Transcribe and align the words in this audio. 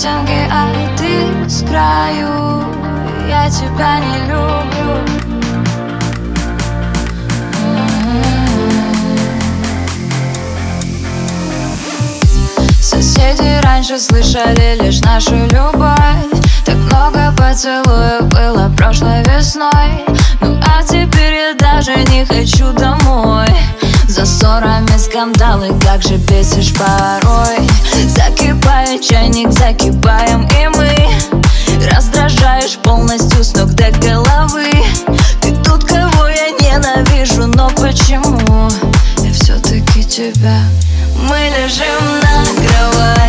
стенке, 0.00 0.48
а 0.50 0.66
ты 0.96 1.46
с 1.46 1.60
краю. 1.60 2.64
Я 3.28 3.50
тебя 3.50 4.00
не 4.00 4.20
люблю. 4.30 4.96
Соседи 12.80 13.60
раньше 13.62 13.98
слышали 13.98 14.82
лишь 14.82 15.00
нашу 15.02 15.34
любовь. 15.34 16.30
Так 16.64 16.76
много 16.76 17.34
поцелуев 17.36 18.24
было 18.28 18.72
прошлой 18.74 19.22
весной. 19.24 20.06
Ну 20.40 20.58
а 20.66 20.82
теперь 20.82 21.34
я 21.34 21.54
даже 21.58 21.94
не 22.04 22.24
хочу 22.24 22.72
домой 22.72 23.50
За 24.10 24.26
ссорами 24.26 24.98
скандалы, 24.98 25.68
как 25.84 26.02
же 26.02 26.16
бесишь 26.16 26.74
порой? 26.74 27.58
Закипает 28.08 29.02
чайник, 29.02 29.52
закипаем 29.52 30.48
и 30.48 30.66
мы. 30.76 31.08
Раздражаешь 31.88 32.76
полностью 32.78 33.44
с 33.44 33.54
ног 33.54 33.70
до 33.74 33.92
головы. 34.00 34.72
Ты 35.40 35.54
тут, 35.62 35.84
кого 35.84 36.26
я 36.26 36.50
ненавижу, 36.60 37.46
но 37.46 37.70
почему? 37.70 38.68
Я 39.18 39.32
все-таки 39.32 40.02
тебя. 40.02 40.58
Мы 41.14 41.52
лежим 41.56 42.18
на 42.20 42.44
кровати 42.64 43.19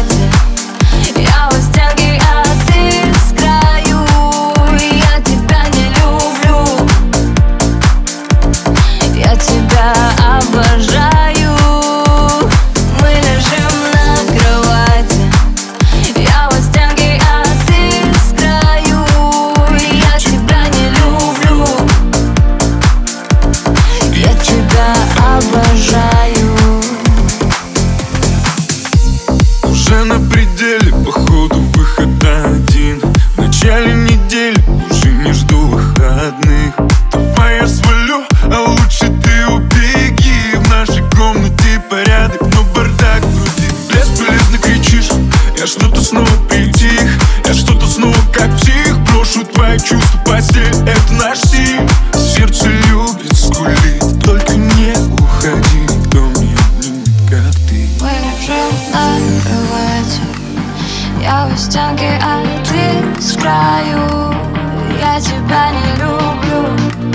ты 62.67 63.22
с 63.22 63.34
краю. 63.38 64.34
Я 65.00 65.19
тебя 65.19 65.72
не 65.72 65.91
люблю 66.01 67.10